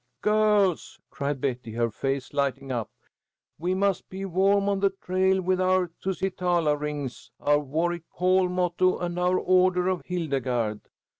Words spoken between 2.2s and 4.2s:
lighting up, "we must